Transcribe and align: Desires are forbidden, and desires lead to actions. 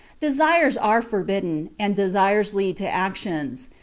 Desires 0.19 0.77
are 0.77 1.03
forbidden, 1.03 1.69
and 1.77 1.95
desires 1.95 2.55
lead 2.55 2.75
to 2.77 2.89
actions. 2.89 3.69